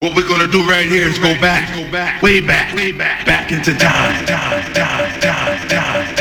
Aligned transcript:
What 0.00 0.14
we're 0.14 0.28
gonna 0.28 0.46
do 0.46 0.62
right 0.62 0.86
here 0.86 1.08
is 1.08 1.18
go 1.18 1.34
back, 1.40 1.74
go 1.74 1.90
back, 1.90 2.22
way 2.22 2.40
back, 2.40 2.72
way 2.76 2.92
back, 2.92 3.26
back 3.26 3.50
into 3.50 3.74
time, 3.74 4.24
time, 4.26 4.72
time, 4.72 5.20
time, 5.20 5.68
time, 5.68 6.17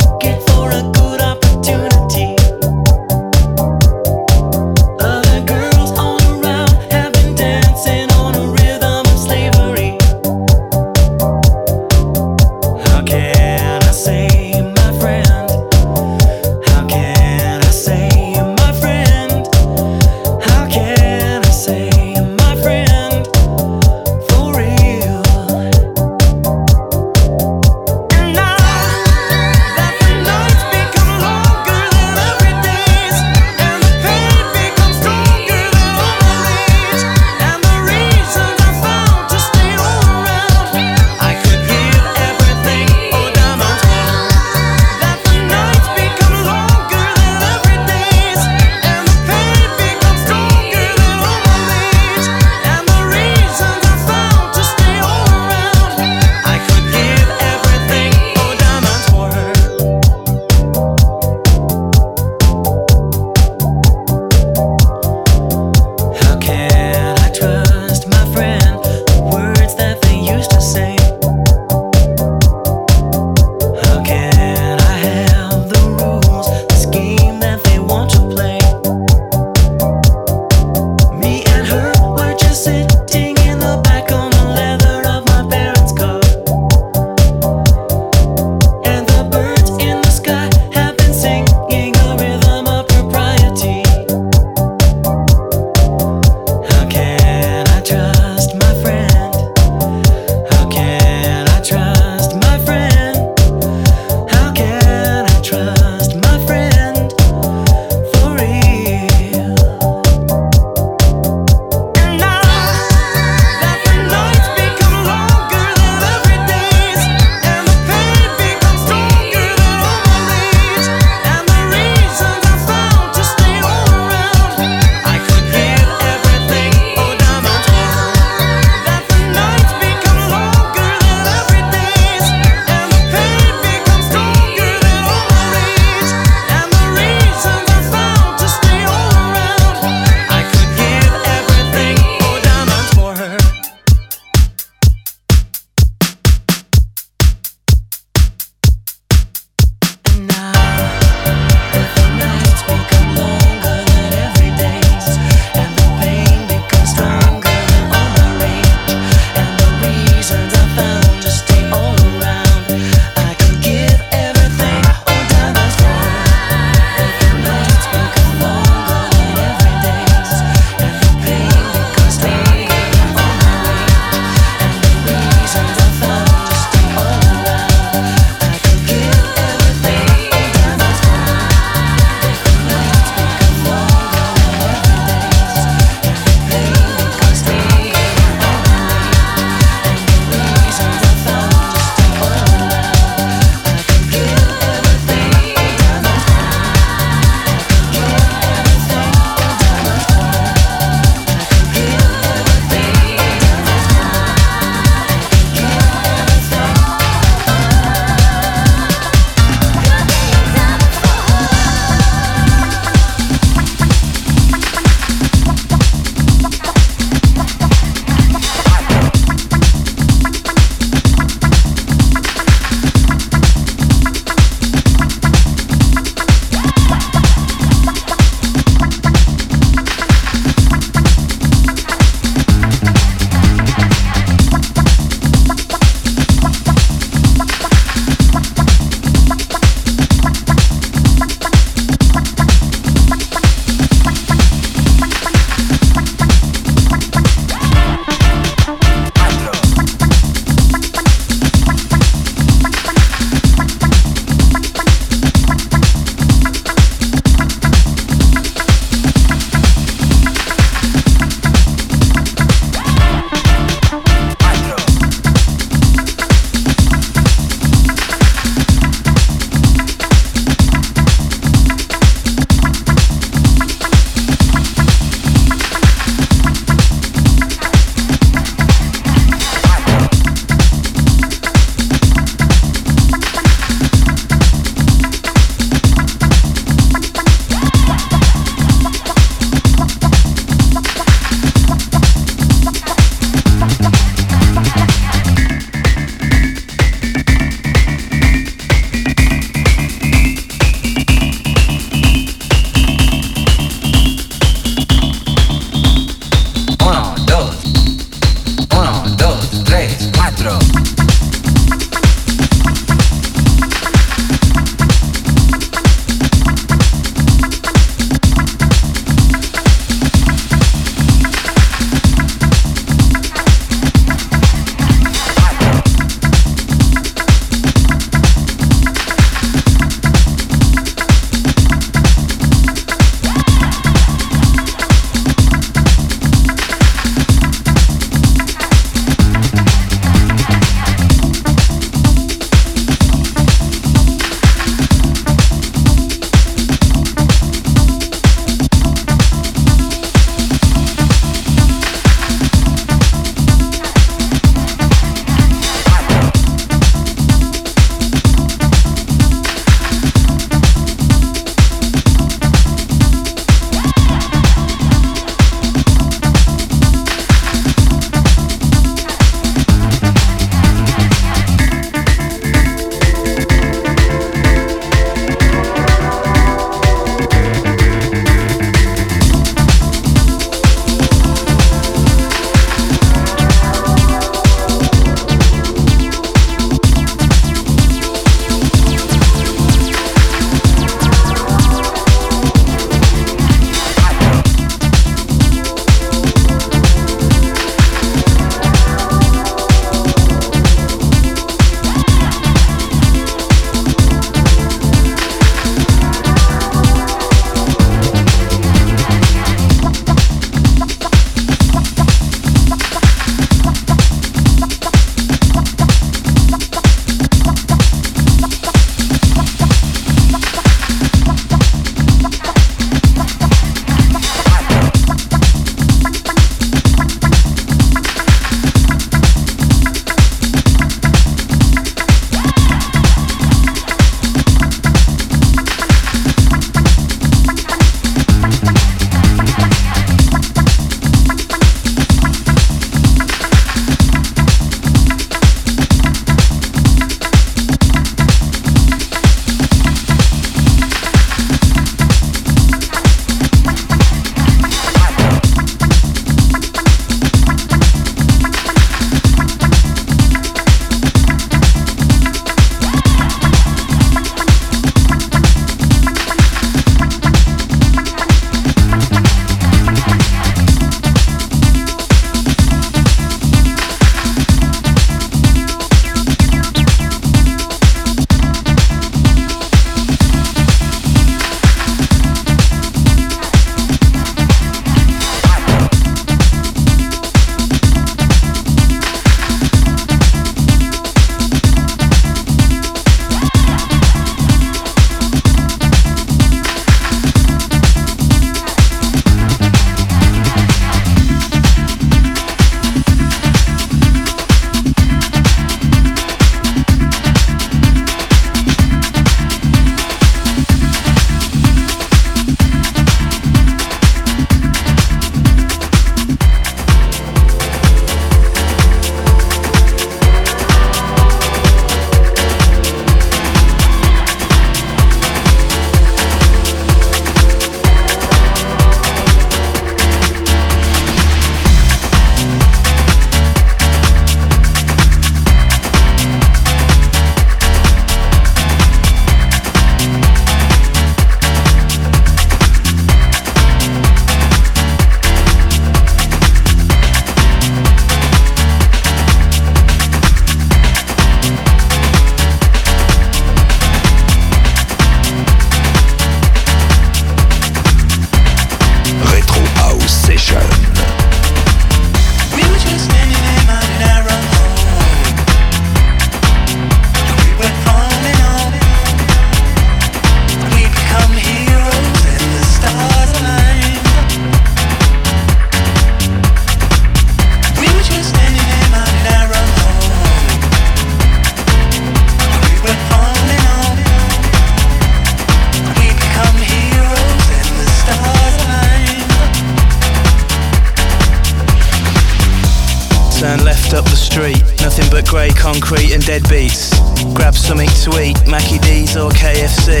grey 595.36 595.50
concrete 595.50 596.14
and 596.14 596.24
dead 596.24 596.42
beats. 596.48 596.88
Grab 597.36 597.54
something 597.54 597.92
to 598.00 598.10
eat, 598.24 598.40
Mackie 598.48 598.78
D's 598.78 599.18
or 599.18 599.28
KFC. 599.28 600.00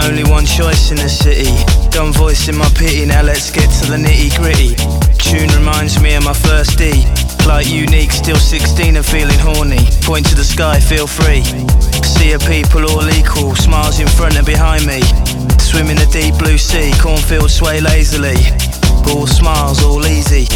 Only 0.00 0.24
one 0.24 0.46
choice 0.46 0.90
in 0.90 0.96
the 0.96 1.10
city. 1.10 1.52
Dumb 1.90 2.10
voice 2.14 2.48
in 2.48 2.56
my 2.56 2.70
pity, 2.70 3.04
now 3.04 3.20
let's 3.20 3.50
get 3.50 3.68
to 3.68 3.90
the 3.92 3.98
nitty 4.00 4.32
gritty. 4.40 4.72
Tune 5.20 5.50
reminds 5.60 6.00
me 6.00 6.14
of 6.14 6.24
my 6.24 6.32
first 6.32 6.78
D. 6.78 7.04
Like 7.44 7.68
unique, 7.68 8.12
still 8.12 8.40
16 8.40 8.96
and 8.96 9.04
feeling 9.04 9.38
horny. 9.40 9.84
Point 10.08 10.24
to 10.30 10.34
the 10.34 10.44
sky, 10.44 10.80
feel 10.80 11.06
free. 11.06 11.44
See 12.00 12.32
a 12.32 12.38
people 12.38 12.88
all 12.88 13.04
equal, 13.12 13.54
smiles 13.54 14.00
in 14.00 14.08
front 14.08 14.36
and 14.36 14.46
behind 14.46 14.86
me. 14.86 15.02
Swim 15.60 15.92
in 15.92 16.00
the 16.00 16.08
deep 16.10 16.32
blue 16.38 16.56
sea, 16.56 16.92
cornfields 16.96 17.56
sway 17.56 17.82
lazily. 17.82 18.40
All 19.12 19.26
smiles, 19.26 19.84
all 19.84 20.06
easy. 20.06 20.48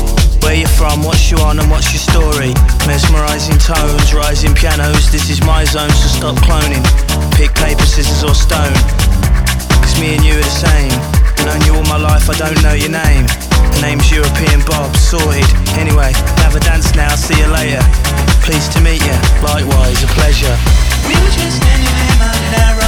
Where 0.44 0.60
you 0.60 0.68
from, 0.68 1.02
what's 1.02 1.30
you 1.30 1.38
on 1.38 1.58
and 1.58 1.70
what's 1.72 1.88
your 1.88 2.04
story? 2.04 2.52
Mesmerizing 2.84 3.56
tones, 3.56 4.12
rising 4.12 4.52
pianos, 4.52 5.10
this 5.10 5.30
is 5.30 5.40
my 5.40 5.64
zone, 5.64 5.88
so 5.88 6.06
stop 6.20 6.36
cloning. 6.44 6.84
Pick 7.32 7.56
paper, 7.56 7.88
scissors 7.88 8.22
or 8.22 8.36
stone. 8.36 8.76
Cause 9.80 9.96
me 9.96 10.12
and 10.12 10.22
you 10.22 10.36
are 10.36 10.44
the 10.44 10.56
same. 10.68 10.92
Known 11.48 11.64
you 11.64 11.72
all 11.72 11.88
my 11.88 11.96
life, 11.96 12.28
I 12.28 12.36
don't 12.36 12.60
know 12.60 12.76
your 12.76 12.92
name. 12.92 13.24
The 13.24 13.80
name's 13.80 14.12
European 14.12 14.60
Bob, 14.68 14.92
sorted. 15.00 15.48
Anyway, 15.80 16.12
have 16.44 16.54
a 16.54 16.60
dance 16.60 16.94
now, 16.94 17.16
see 17.16 17.40
you 17.40 17.48
later. 17.48 17.80
Pleased 18.44 18.70
to 18.76 18.84
meet 18.84 19.00
you, 19.00 19.16
likewise, 19.40 20.04
a 20.04 20.08
pleasure. 20.12 20.52
We 21.08 21.16
were 21.16 21.32
just 21.40 21.56
standing 21.56 21.96
in 22.04 22.18
my 22.20 22.36
narrow 22.52 22.83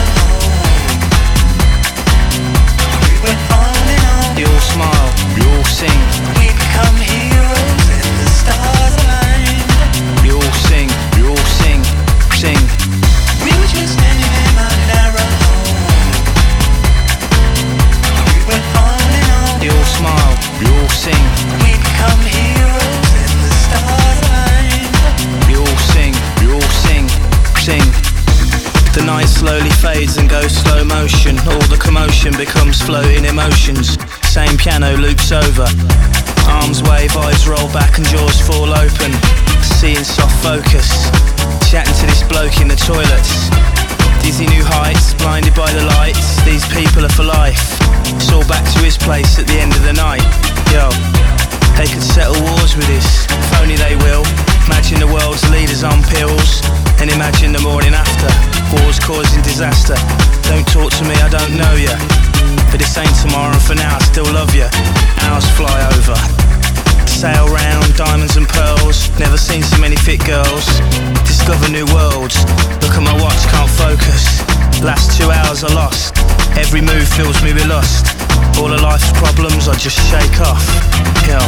and. 4.37 4.40
You 4.40 4.47
all 4.47 4.61
smile, 4.61 5.11
you 5.37 5.49
all 5.57 5.64
sing, 5.64 6.00
We 6.37 6.52
become 6.52 6.97
heroes 7.00 7.88
and 7.88 8.12
the 8.21 8.28
stars 8.28 8.95
aligned. 9.05 9.64
you 10.25 10.37
all 10.37 10.52
sing, 10.69 10.88
you 11.16 11.28
all 11.31 11.47
sing, 11.61 11.81
sing. 12.37 12.61
We 13.45 13.50
were 13.57 13.71
just 13.73 13.93
standing 13.97 14.33
in 14.45 14.50
my 14.55 14.69
narrow 14.93 15.28
home. 15.40 15.76
We 18.28 18.40
went 18.49 18.66
on 18.76 19.00
and 19.09 19.28
on. 19.33 19.62
You 19.64 19.71
all 19.73 19.88
smile, 19.97 20.35
you 20.61 20.69
all 20.81 20.88
sing, 20.93 21.23
We 21.64 21.73
become 21.81 22.21
heroes 22.28 23.09
and 23.16 23.35
the 23.40 23.52
stars 23.64 24.19
aligned. 24.28 24.97
you 25.49 25.59
all 25.61 25.81
sing, 25.97 26.12
you 26.43 26.52
all 26.55 26.71
sing, 26.85 27.09
sing. 27.64 27.87
The 28.93 29.02
night 29.05 29.28
slowly 29.28 29.71
fades 29.71 30.16
and 30.16 30.28
goes 30.28 30.52
slow 30.57 30.85
motion. 30.85 31.38
All 31.40 31.61
the 31.69 31.76
commotion 31.78 32.33
becomes 32.37 32.81
floating 32.81 33.25
emotions. 33.26 33.99
Same 34.37 34.59
piano 34.59 34.93
loops 34.99 35.33
over. 35.33 35.64
Arms 36.45 36.83
wave, 36.83 37.16
eyes 37.16 37.49
roll 37.49 37.73
back 37.73 37.97
and 37.97 38.05
jaws 38.05 38.38
fall 38.45 38.69
open. 38.69 39.09
Seeing 39.81 40.05
soft 40.05 40.37
focus. 40.45 41.09
Chatting 41.73 41.97
to 41.97 42.05
this 42.05 42.23
bloke 42.28 42.61
in 42.61 42.69
the 42.69 42.76
toilets. 42.76 43.49
Dizzy 44.21 44.45
new 44.52 44.61
heights, 44.76 45.14
blinded 45.14 45.55
by 45.57 45.73
the 45.73 45.88
lights. 45.97 46.37
These 46.45 46.69
people 46.69 47.07
are 47.07 47.16
for 47.16 47.25
life. 47.25 47.81
It's 48.12 48.31
all 48.31 48.45
back 48.45 48.69
to 48.76 48.85
his 48.85 48.99
place 48.99 49.38
at 49.38 49.47
the 49.49 49.57
end 49.57 49.73
of 49.73 49.81
the 49.88 49.97
night. 49.97 50.21
Yo, 50.69 50.93
they 51.81 51.88
could 51.88 52.05
settle 52.05 52.37
wars 52.52 52.76
with 52.76 52.85
this. 52.93 53.25
If 53.25 53.61
only 53.64 53.81
they 53.81 53.97
will. 54.05 54.21
Imagine 54.69 55.00
the 55.00 55.09
world's 55.09 55.49
leaders 55.49 55.81
on 55.81 56.05
pills. 56.12 56.61
And 57.00 57.11
imagine 57.11 57.53
the 57.53 57.61
morning 57.61 57.95
after. 57.95 58.31
Wars 58.73 58.99
causing 58.99 59.43
disaster. 59.43 59.95
Don't 60.49 60.67
talk 60.67 60.91
to 60.97 61.05
me, 61.05 61.15
I 61.21 61.29
don't 61.29 61.55
know 61.57 61.75
ya. 61.76 61.95
But 62.71 62.81
this 62.81 62.97
ain't 62.97 63.12
tomorrow, 63.21 63.53
and 63.53 63.62
for 63.62 63.75
now 63.75 63.97
I 63.97 64.00
still 64.03 64.26
love 64.33 64.55
ya. 64.55 64.69
Hours 65.29 65.47
fly 65.55 65.76
over. 65.93 66.19
Sail 67.07 67.49
round, 67.49 67.95
diamonds 67.97 68.37
and 68.37 68.49
pearls. 68.49 69.09
Never 69.19 69.38
seen 69.38 69.62
so 69.62 69.81
many 69.81 69.97
fit 69.97 70.25
girls. 70.25 70.67
Discover 71.25 71.69
new 71.69 71.87
worlds. 71.93 72.37
Look 72.81 72.97
at 72.97 73.05
my 73.05 73.17
watch, 73.21 73.41
can't 73.53 73.71
focus. 73.73 74.41
Last 74.83 75.17
two 75.17 75.31
hours 75.31 75.65
are 75.65 75.75
lost. 75.75 76.17
Every 76.57 76.81
move 76.81 77.09
fills 77.09 77.43
me 77.43 77.53
with 77.53 77.67
lust. 77.67 78.12
All 78.59 78.73
of 78.73 78.81
life's 78.81 79.12
problems 79.12 79.69
I 79.69 79.76
just 79.76 79.97
shake 80.09 80.41
off. 80.41 80.65
Yo, 81.29 81.41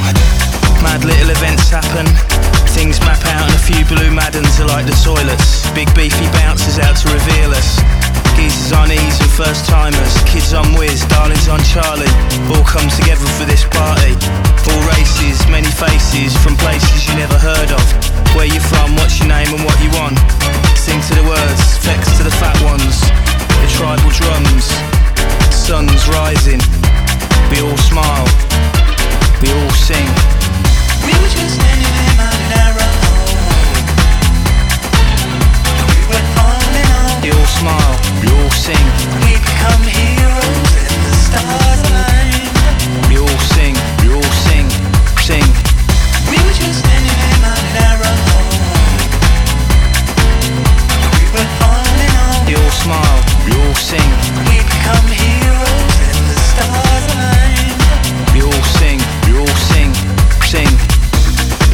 mad 0.82 1.04
little 1.04 1.30
events 1.30 1.70
happen. 1.70 2.06
Things 2.74 3.00
map 3.00 3.20
out 3.34 3.48
and 3.48 3.54
a 3.54 3.62
few 3.62 3.82
blue 3.86 4.10
maddens 4.10 4.60
are 4.60 4.68
like 4.68 4.86
the 4.86 4.96
toilets. 5.02 5.66
Big 5.72 5.88
beefy 5.94 6.26
bouncers 6.36 6.78
out 6.78 6.96
to 7.00 7.06
reveal 7.10 7.50
us. 7.52 7.80
Geezers 8.38 8.70
on 8.70 8.86
ease 8.92 9.18
and 9.18 9.32
first 9.34 9.66
timers. 9.66 10.14
Kids 10.22 10.54
on 10.54 10.70
whiz, 10.78 11.02
darlings 11.10 11.50
on 11.50 11.58
Charlie. 11.66 12.08
All 12.54 12.62
come 12.62 12.86
together 12.86 13.26
for 13.34 13.44
this 13.44 13.66
party. 13.66 14.14
All 14.70 14.82
races, 14.94 15.42
many 15.50 15.66
faces 15.74 16.38
from 16.38 16.54
places 16.56 17.08
you 17.10 17.18
never 17.18 17.34
heard 17.34 17.74
of. 17.74 17.82
Where 18.38 18.46
you 18.46 18.62
from, 18.62 18.94
what's 18.94 19.18
your 19.18 19.26
name 19.26 19.50
and 19.50 19.62
what 19.66 19.74
you 19.82 19.90
want. 19.98 20.14
Sing 20.78 21.02
to 21.10 21.14
the 21.18 21.26
words, 21.26 21.62
flex 21.82 22.14
to 22.18 22.22
the 22.22 22.34
fat 22.38 22.54
ones. 22.62 23.02
The 23.58 23.68
tribal 23.74 24.10
drums. 24.14 24.70
Sun's 25.50 26.06
rising. 26.06 26.62
We 27.50 27.58
all 27.58 27.76
smile. 27.90 28.28
We 29.42 29.50
all 29.50 29.70
sing. 29.74 30.37
And 37.22 37.30
on. 37.30 37.30
We 37.30 37.30
all 37.30 37.46
smile. 37.46 37.96
All 38.30 38.50
sing. 38.50 38.86
We 39.24 39.32
become 39.38 39.82
heroes 39.82 40.70
and 40.78 41.14
the. 41.14 42.46
We 43.08 43.18
all 43.18 43.38
sing. 43.54 43.76
All 44.08 44.22
sing. 44.46 44.68
Sing. 45.18 45.48
We 46.30 46.36
were 46.38 46.54
just 46.54 46.78
standing 46.80 47.20
in 47.30 47.38
my 47.42 47.56
narrow 47.74 48.14
home. 48.28 48.60
We 51.14 51.26
on 51.62 51.96
and 52.06 52.14
on. 52.26 52.62
All 52.62 52.70
smile. 52.70 53.20
All 53.58 53.74
sing. 53.74 54.10
We 54.48 54.56
become 54.62 55.06
heroes 55.08 55.67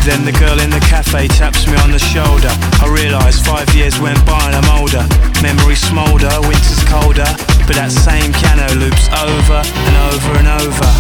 Then 0.04 0.28
the 0.28 0.36
girl 0.36 0.60
in 0.60 0.68
the 0.68 0.84
cafe 0.84 1.28
taps 1.28 1.64
me 1.66 1.80
on 1.80 1.90
the 1.90 1.98
shoulder. 1.98 2.52
I 2.84 2.92
realise 2.92 3.40
five 3.40 3.72
years 3.72 3.96
went 3.98 4.20
by 4.28 4.36
and 4.52 4.52
I'm 4.52 4.68
older. 4.76 5.00
Memories 5.40 5.80
smoulder, 5.80 6.28
winter's 6.44 6.84
colder. 6.84 7.24
But 7.64 7.80
that 7.80 7.88
same 7.88 8.28
piano 8.36 8.68
loops 8.76 9.08
over 9.16 9.64
and 9.64 9.96
over 10.12 10.32
and 10.36 10.48
over. 10.60 10.90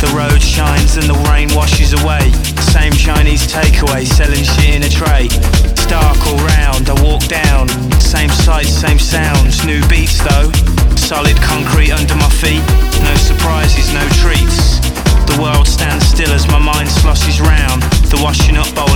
The 0.00 0.08
road 0.16 0.40
shines 0.40 0.96
and 0.96 1.04
the 1.04 1.16
rain 1.28 1.52
washes 1.52 1.96
away. 1.96 2.32
Same 2.72 2.92
Chinese 2.96 3.44
takeaway 3.44 4.08
selling 4.08 4.44
shit 4.44 4.76
in 4.76 4.82
a 4.84 4.92
tray. 4.92 5.28
It's 5.72 5.84
dark 5.84 6.16
all 6.24 6.40
round, 6.56 6.88
I 6.88 6.96
walk 7.00 7.24
down. 7.28 7.68
Same 8.00 8.28
sights, 8.28 8.72
same 8.72 8.98
sounds, 8.98 9.64
new 9.64 9.80
beats 9.88 10.20
though. 10.20 10.48
Solid 10.96 11.36
concrete 11.44 11.92
under 11.92 12.16
my 12.16 12.28
feet. 12.32 12.64
No 13.04 13.12
surprises, 13.20 13.92
no 13.92 14.04
treats. 14.16 14.80
The 15.26 15.40
world 15.40 15.66
stands 15.66 16.06
still 16.06 16.30
as 16.32 16.46
my 16.48 16.58
mind 16.60 16.75
washing 18.26 18.56
up 18.56 18.74
bowl 18.74 18.95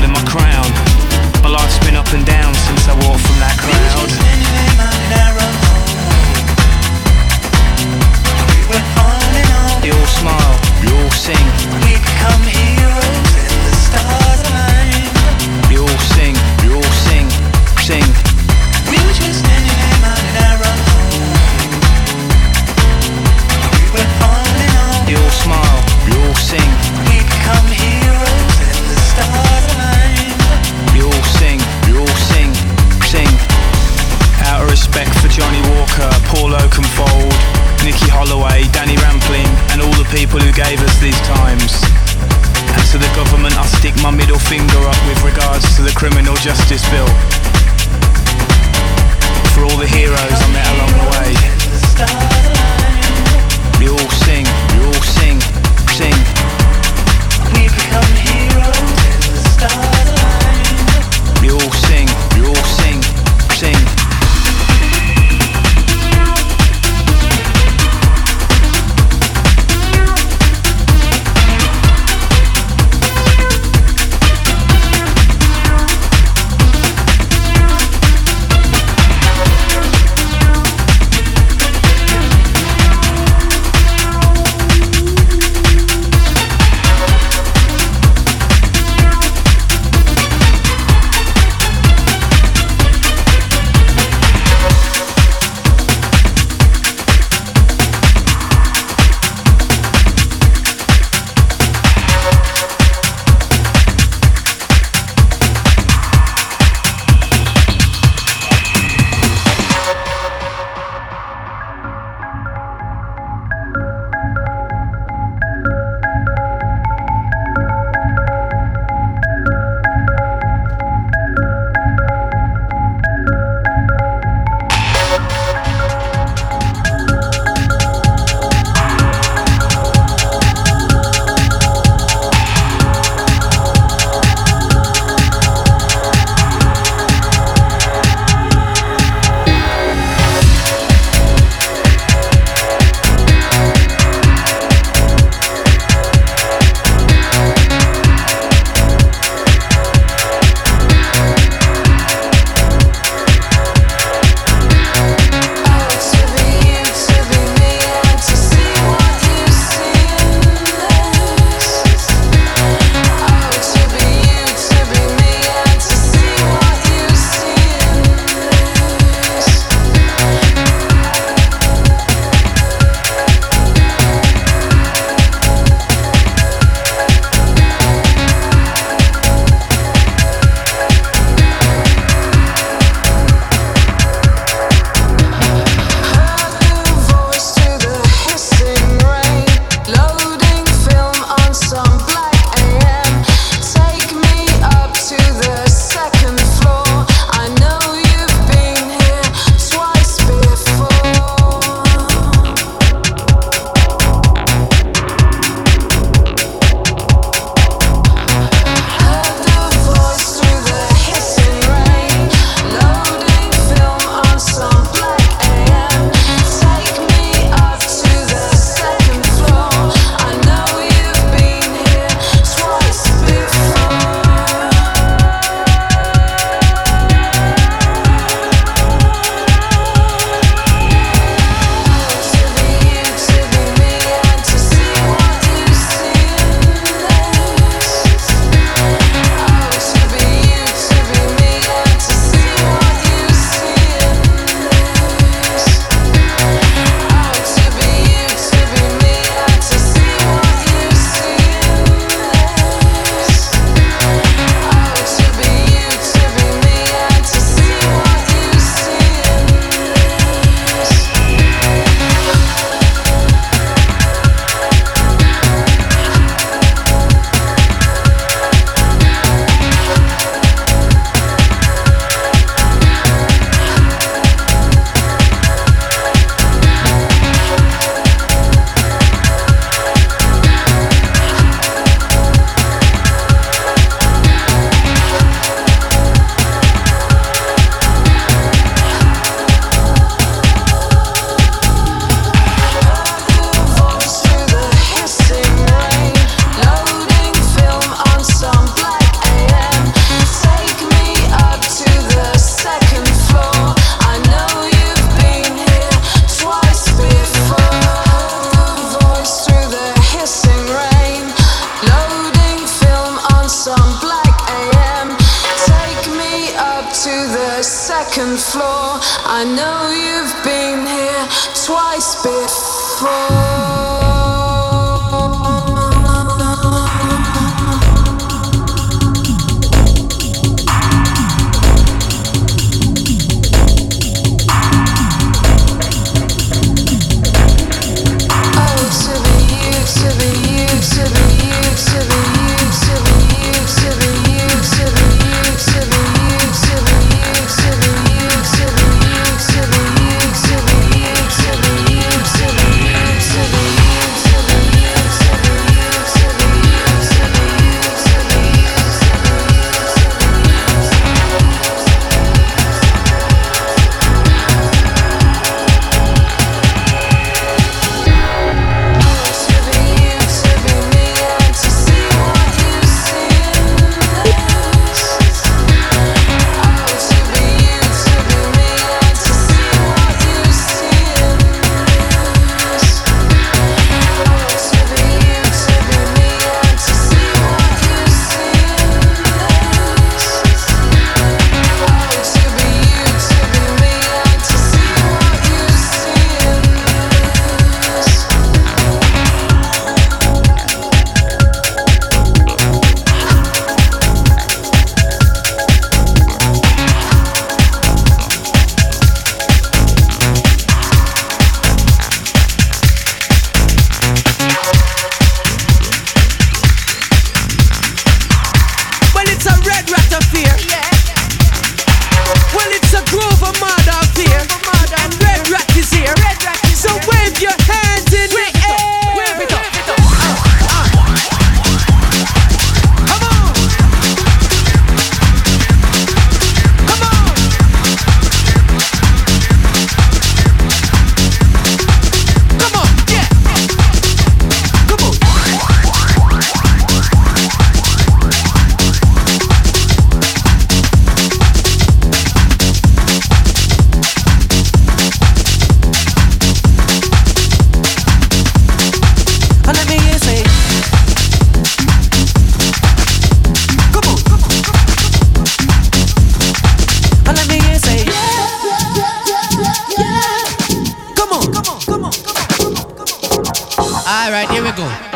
Chicago. 474.81 475.10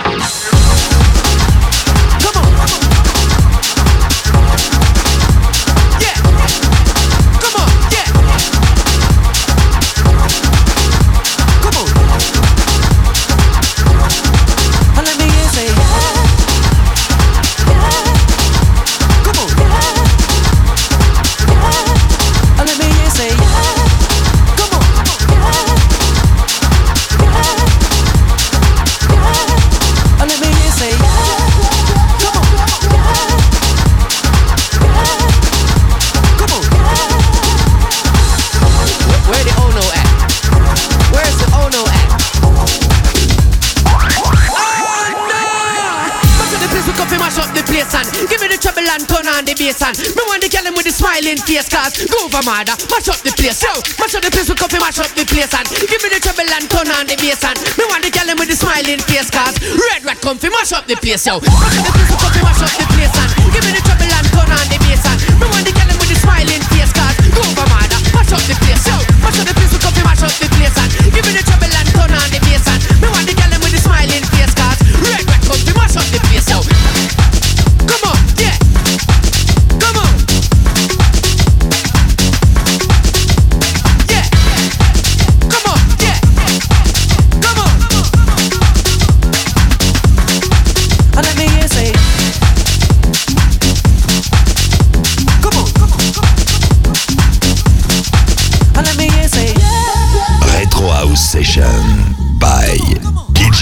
Murder. 52.44 52.76
Uh, 52.76 52.86
mash 52.92 53.08
up 53.08 53.20
the 53.24 53.32
place, 53.32 53.64
yo. 53.64 53.72
Mash 53.98 54.14
up 54.14 54.22
the 54.22 54.30
place, 54.30 54.48
we 54.48 54.54
come 54.54 54.70
mash 54.78 55.00
up 55.00 55.10
the 55.16 55.24
place 55.24 55.52
and 55.56 55.66
give 55.88 56.00
me 56.04 56.08
the 56.12 56.20
trouble 56.20 56.46
and 56.46 56.64
turn 56.68 56.88
on 56.92 57.08
the 57.08 57.16
bass 57.16 57.42
and 57.44 57.56
me 57.80 57.84
want 57.88 58.04
the 58.04 58.12
girl 58.12 58.28
with 58.36 58.48
the 58.52 58.56
smiling 58.56 59.00
face 59.08 59.30
cause 59.32 59.56
red 59.74 60.04
rat 60.04 60.20
come 60.20 60.38
fi 60.38 60.48
mash 60.52 60.72
up 60.72 60.84
the 60.86 60.96
place, 61.00 61.24
yo. 61.26 61.40
Mash 61.40 61.80
up 61.80 61.84
the 61.84 61.92
place, 61.96 62.10
we 62.12 62.16
come 62.20 62.44
mash 62.44 62.62
up 62.62 62.72
the 62.76 62.86
place 62.92 63.16
and 63.16 63.30
give 63.52 63.64
me 63.64 63.72
the 63.72 63.82
trouble 63.82 64.12
and 64.12 64.33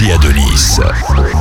J. 0.03 0.11
Adelis. 0.11 1.32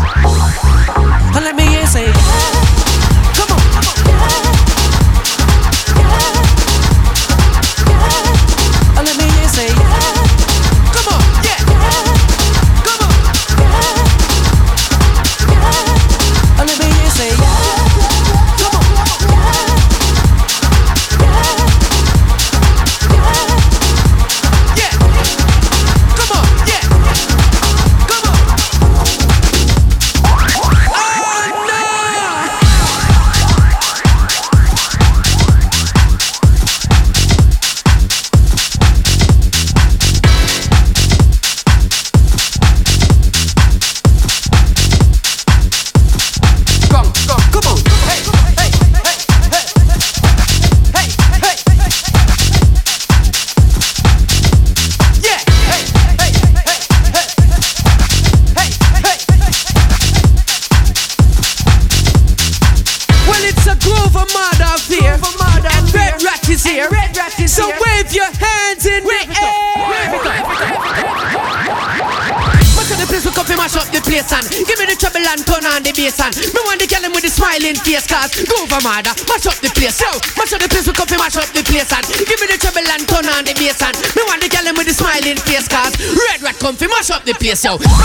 Mash 87.52 88.01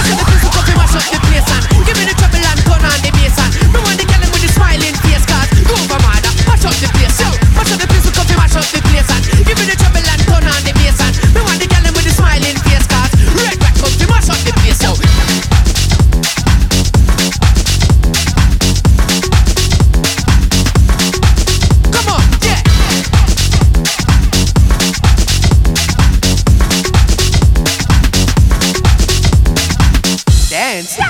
Dance. 30.76 31.00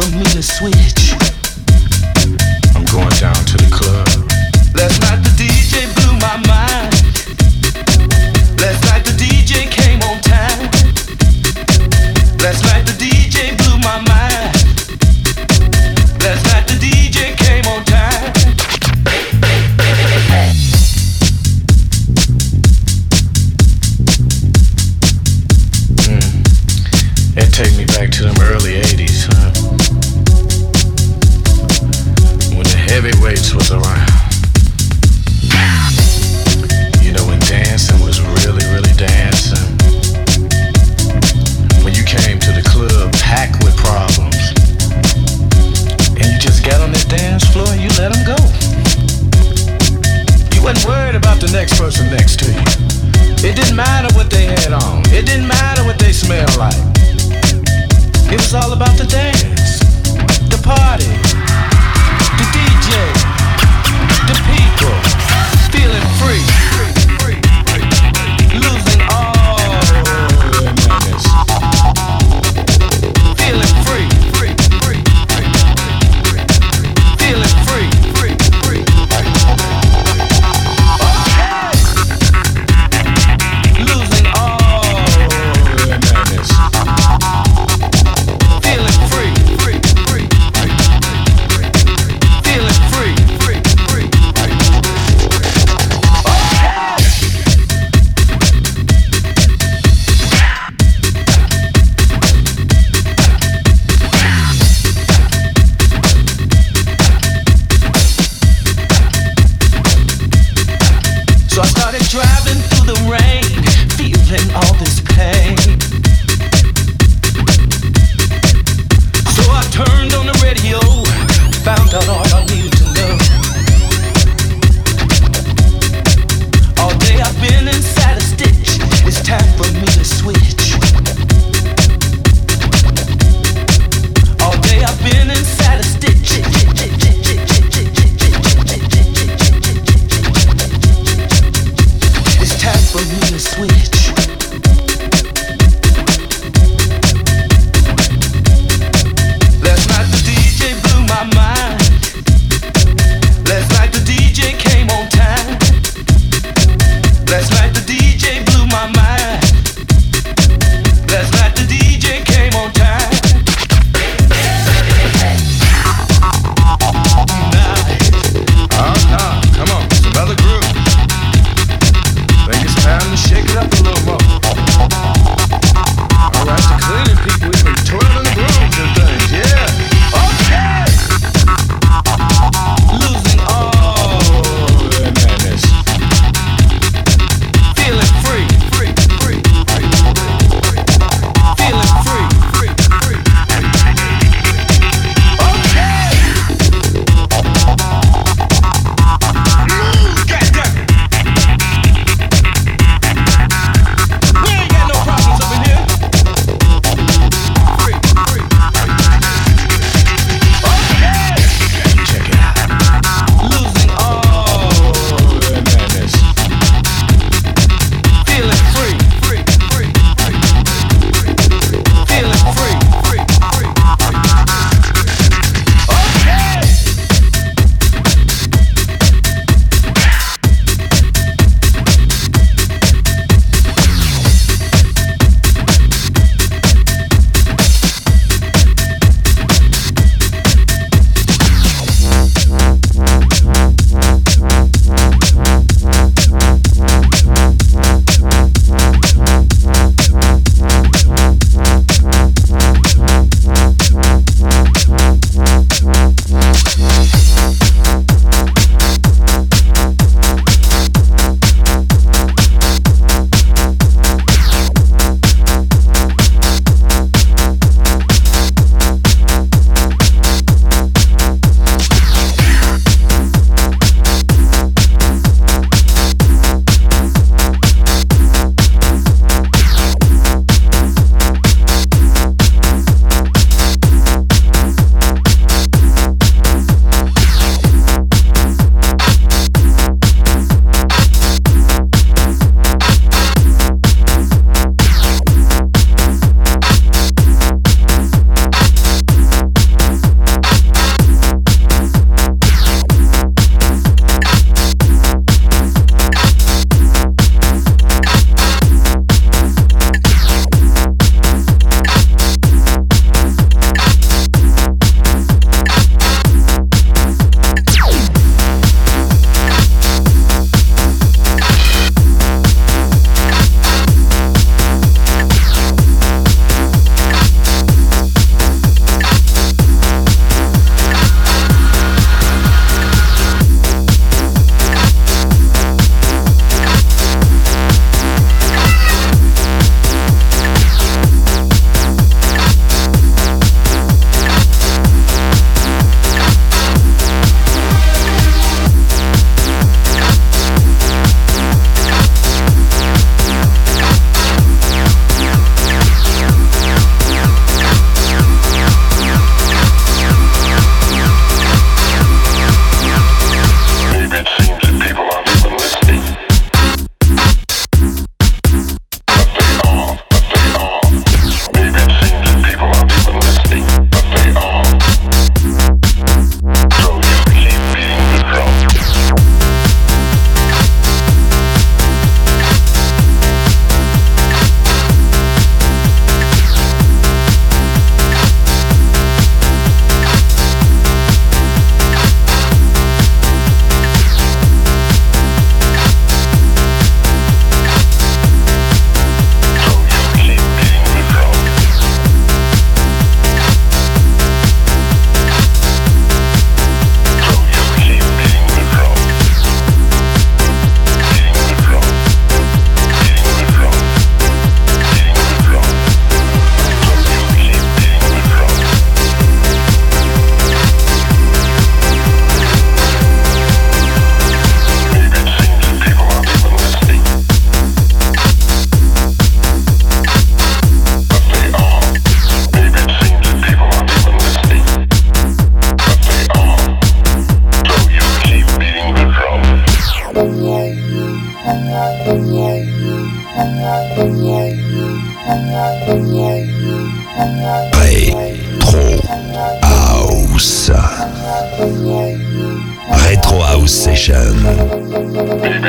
For 0.00 0.16
me 0.16 0.24
to 0.26 0.42
switch. 0.42 0.97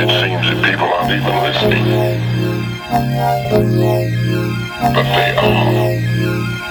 It 0.10 0.26
seems 0.26 0.42
that 0.50 0.58
people 0.66 0.90
aren't 0.90 1.14
even 1.14 1.36
listening. 1.46 1.86
But 4.94 5.06
they 5.06 5.38
are. 5.38 5.70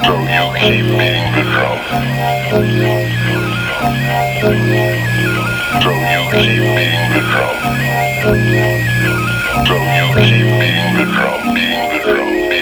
So 0.03 0.13
you 0.27 0.45
keep 0.59 0.83
beating 0.99 1.31
the 1.39 1.45
drum. 1.47 1.79
So 2.51 2.59
you 2.59 2.83
keep 2.99 3.23
beating 4.75 5.07
the 5.07 5.79
drum. 5.79 5.83
So 5.83 5.91
you 5.95 6.21
keep 6.35 6.63
beating 6.75 7.07
the 7.15 7.23
drum, 7.23 7.55
beating 10.17 10.95
the 10.97 11.07
drum, 11.15 11.55
beating 11.55 11.89
the 11.95 11.99
drum, 12.03 12.58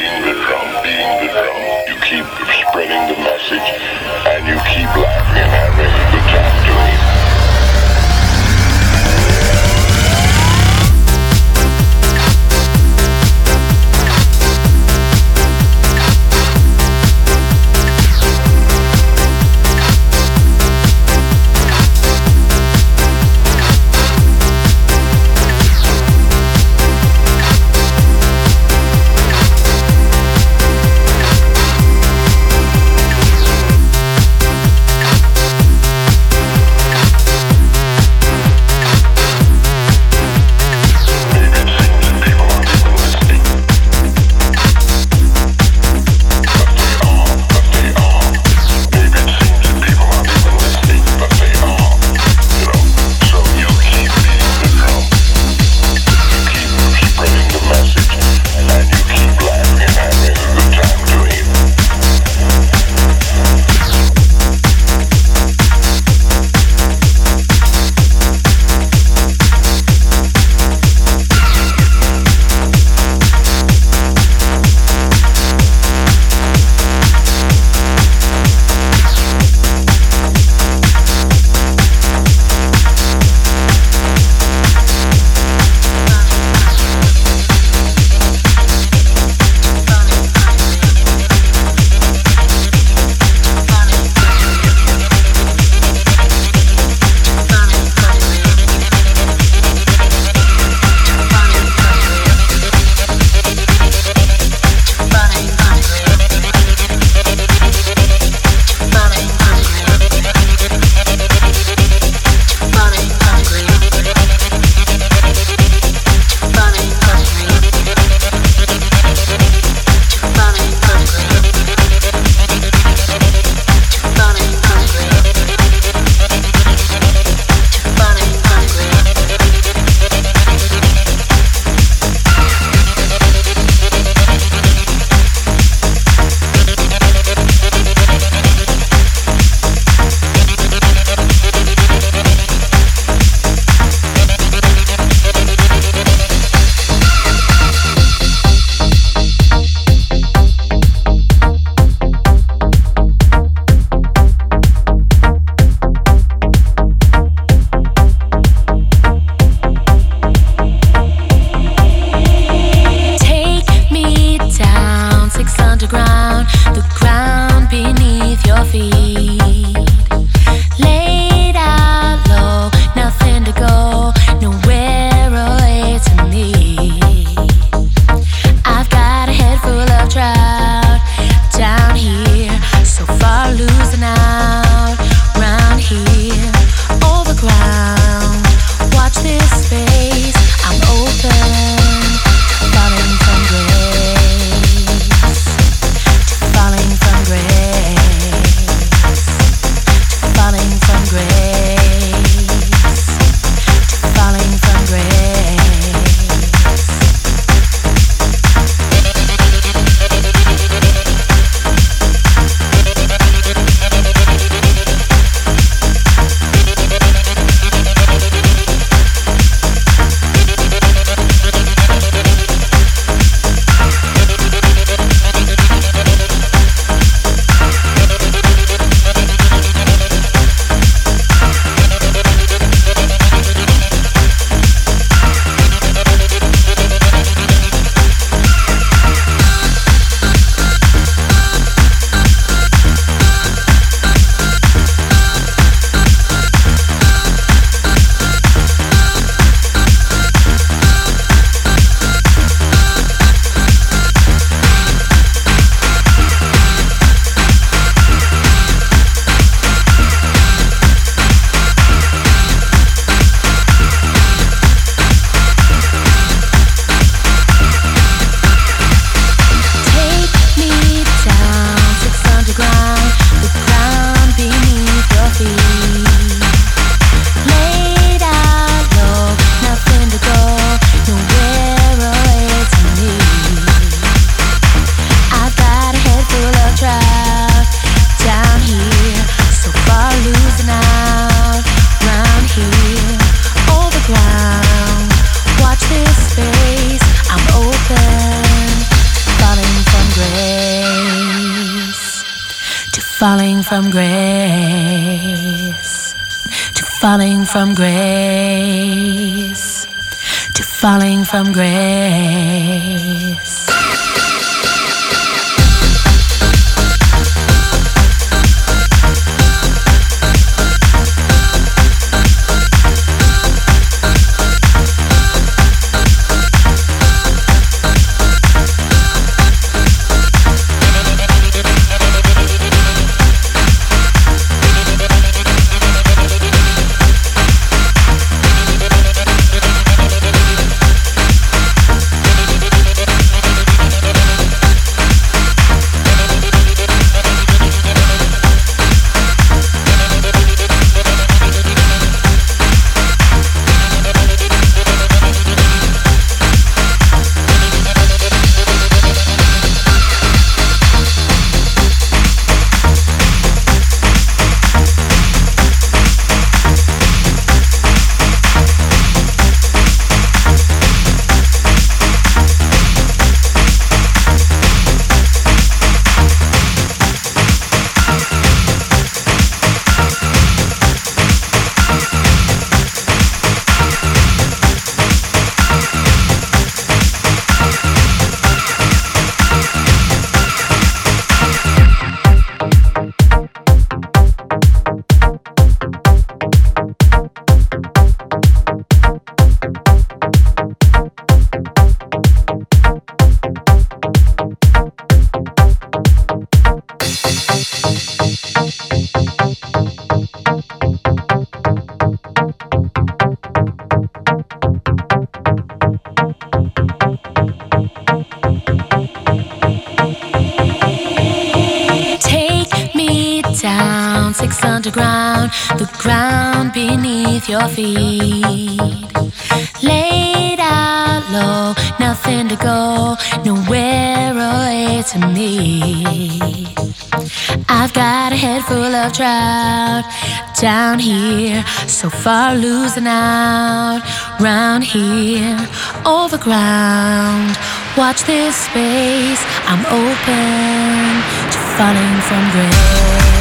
so 442.06 442.18
far 442.18 442.54
losing 442.54 443.06
out 443.08 444.00
round 444.38 444.84
here. 444.84 445.58
Over 446.04 446.38
ground 446.38 447.56
watch 447.96 448.22
this 448.24 448.54
space. 448.54 449.42
I'm 449.66 449.84
open 449.86 451.22
to 451.52 451.58
falling 451.76 452.18
from 452.28 452.44
grace. 452.52 453.35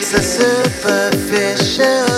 it's 0.00 0.14
a 0.14 0.22
superficial 0.22 2.09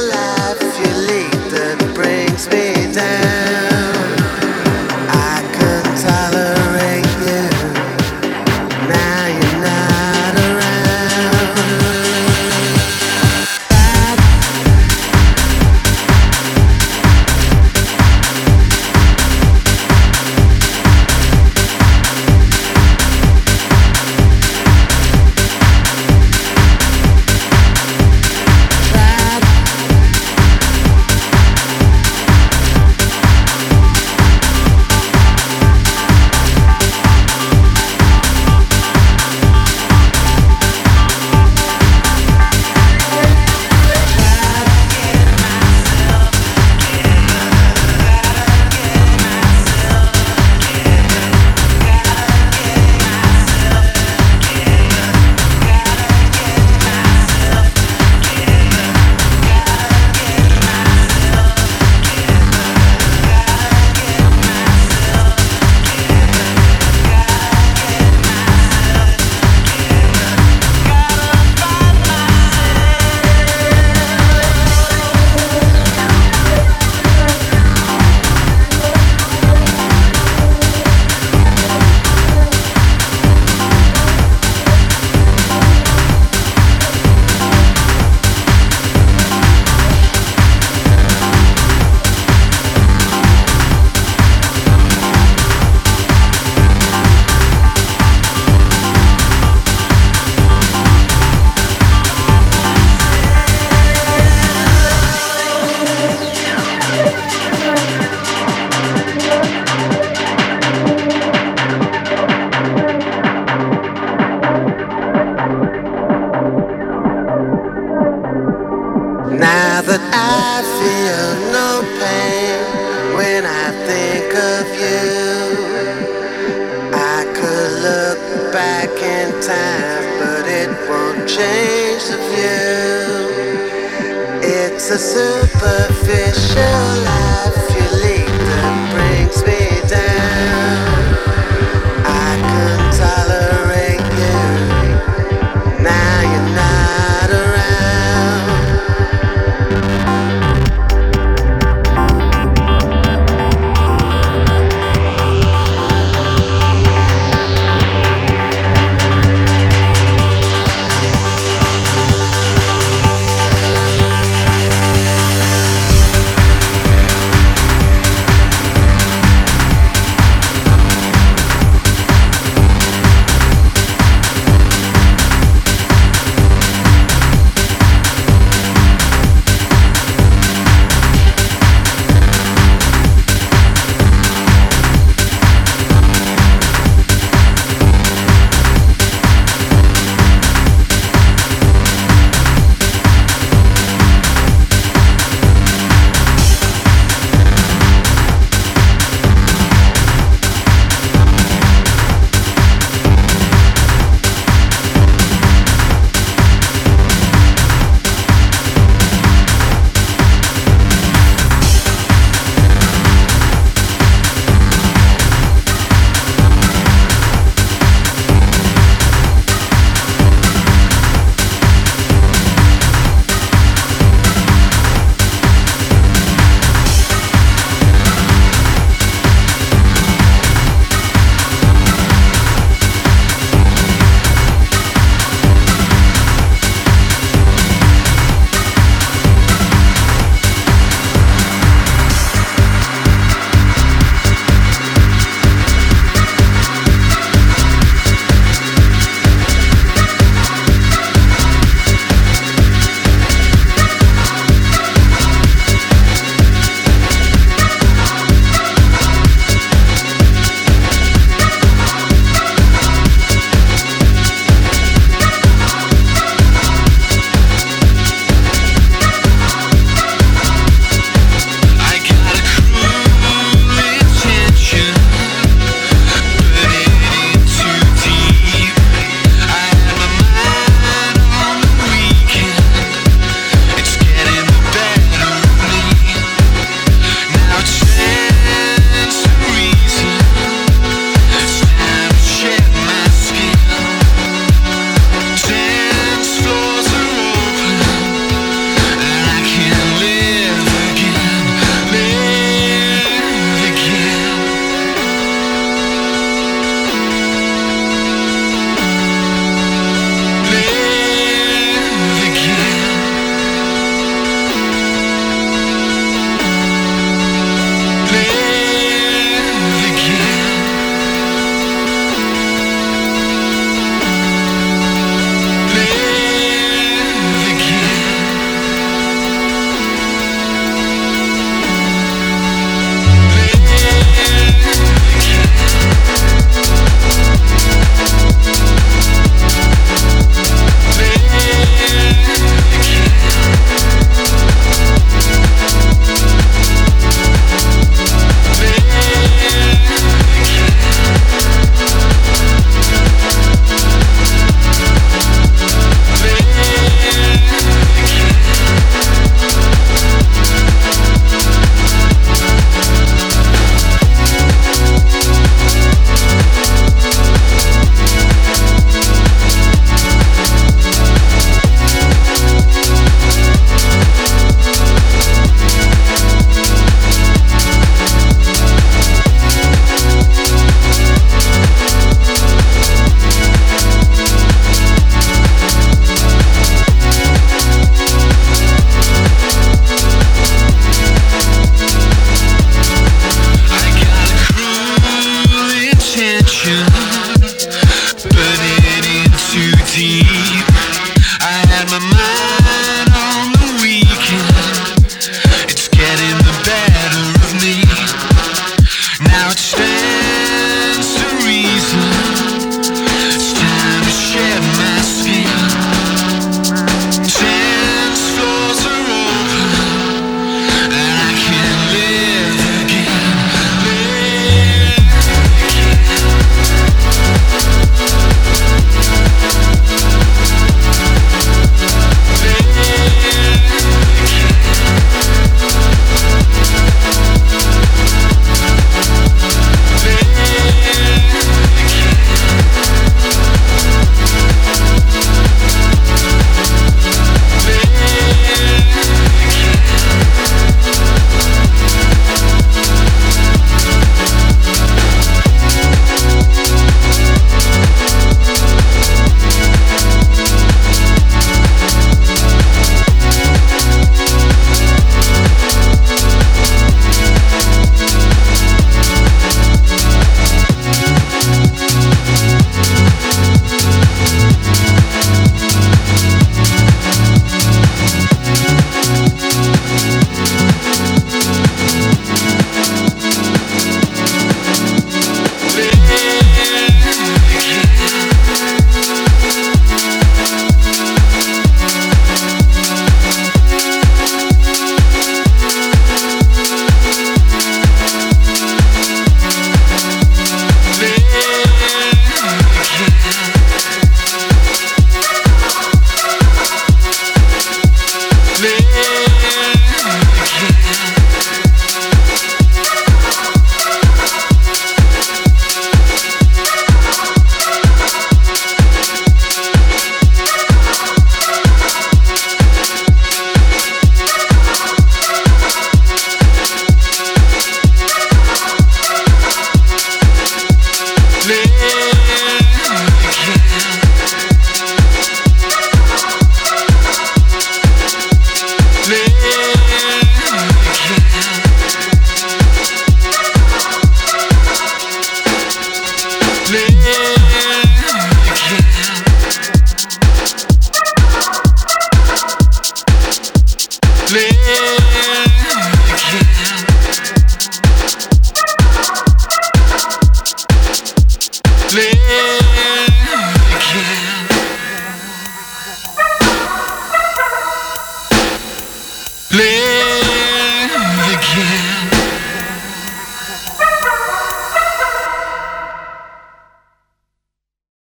The 134.92 134.98
superficial. 134.98 136.62